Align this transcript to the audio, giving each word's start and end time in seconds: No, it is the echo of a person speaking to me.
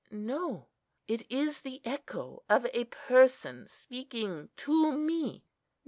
No, 0.09 0.65
it 1.07 1.31
is 1.31 1.59
the 1.59 1.79
echo 1.85 2.41
of 2.49 2.65
a 2.73 2.85
person 2.85 3.67
speaking 3.67 4.49
to 4.57 4.91
me. 4.97 5.43